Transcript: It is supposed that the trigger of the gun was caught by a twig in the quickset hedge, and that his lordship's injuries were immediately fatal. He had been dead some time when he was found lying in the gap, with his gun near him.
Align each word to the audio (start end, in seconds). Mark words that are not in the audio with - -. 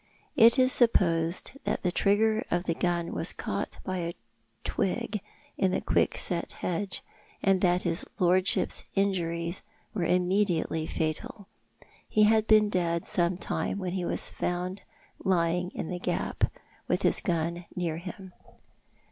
It 0.35 0.57
is 0.57 0.71
supposed 0.71 1.51
that 1.63 1.83
the 1.83 1.91
trigger 1.91 2.43
of 2.49 2.63
the 2.63 2.73
gun 2.73 3.11
was 3.13 3.33
caught 3.33 3.77
by 3.83 3.99
a 3.99 4.15
twig 4.63 5.21
in 5.59 5.69
the 5.69 5.79
quickset 5.79 6.53
hedge, 6.53 7.03
and 7.43 7.61
that 7.61 7.83
his 7.83 8.03
lordship's 8.17 8.83
injuries 8.95 9.61
were 9.93 10.03
immediately 10.03 10.87
fatal. 10.87 11.45
He 12.09 12.23
had 12.23 12.47
been 12.47 12.67
dead 12.67 13.05
some 13.05 13.37
time 13.37 13.77
when 13.77 13.93
he 13.93 14.03
was 14.03 14.31
found 14.31 14.81
lying 15.23 15.69
in 15.75 15.89
the 15.89 15.99
gap, 15.99 16.45
with 16.87 17.03
his 17.03 17.21
gun 17.21 17.65
near 17.75 17.97
him. 17.97 18.33